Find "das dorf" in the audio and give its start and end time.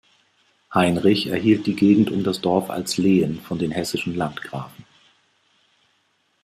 2.23-2.71